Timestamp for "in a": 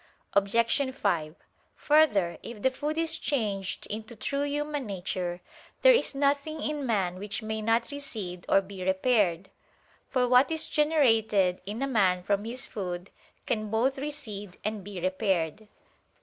11.67-11.87